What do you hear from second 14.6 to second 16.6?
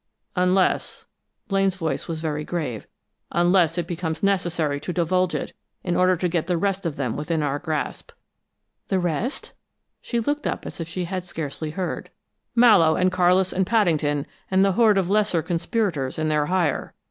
the horde of lesser conspirators in their